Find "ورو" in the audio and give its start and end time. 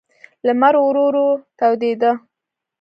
0.85-1.03, 1.07-1.27